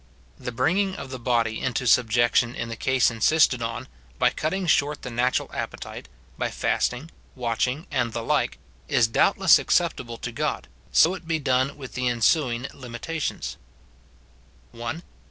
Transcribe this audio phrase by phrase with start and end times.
[0.39, 4.65] The bringing of the body into subjec tion in the case insisted on, by cutting
[4.65, 10.67] short the natural appetite, by fasting, watching, and the like, is doubtless acceptable to God,
[10.91, 13.57] so it be done with the ensuing limita tions:—
[14.71, 15.03] (1.)